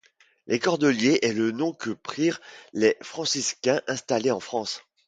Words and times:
Les 0.47 0.57
Cordeliers 0.57 1.19
est 1.23 1.31
le 1.31 1.51
nom 1.51 1.73
que 1.73 1.91
prirent 1.91 2.41
les 2.73 2.97
Franciscains 3.03 3.83
installés 3.85 4.31
en 4.31 4.39
France. 4.39 4.81